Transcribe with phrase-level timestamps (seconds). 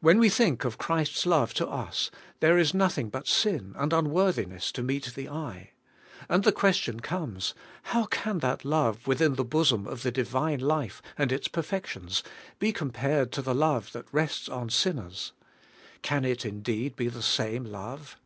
[0.00, 2.10] When we think of Christ's love to us,
[2.40, 5.72] there is nothing but sin and unworthiness to meet the eye.
[6.26, 7.52] And the question comes.
[7.82, 12.22] How can that love within the bosom of the Divine life and its perfections
[12.58, 15.34] be compared to the love that rests on sinners?
[16.00, 18.16] Can it indeed be the same love?